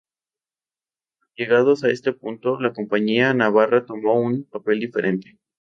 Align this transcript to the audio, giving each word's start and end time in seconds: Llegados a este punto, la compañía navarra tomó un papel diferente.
Llegados 1.35 1.83
a 1.83 1.91
este 1.91 2.11
punto, 2.11 2.59
la 2.59 2.73
compañía 2.73 3.35
navarra 3.35 3.85
tomó 3.85 4.19
un 4.19 4.45
papel 4.45 4.79
diferente. 4.79 5.37